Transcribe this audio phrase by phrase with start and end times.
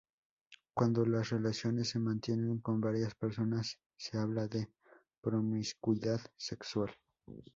[0.73, 4.67] Cuando las relaciones se mantienen con varias personas se habla de
[5.21, 6.89] promiscuidad sexual.